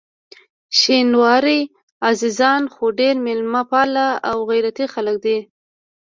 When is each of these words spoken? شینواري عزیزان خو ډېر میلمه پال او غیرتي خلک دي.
شینواري 0.79 1.61
عزیزان 2.09 2.63
خو 2.73 2.85
ډېر 2.99 3.15
میلمه 3.25 3.61
پال 3.71 3.91
او 4.29 4.37
غیرتي 4.49 4.85
خلک 4.93 5.15
دي. 5.25 5.37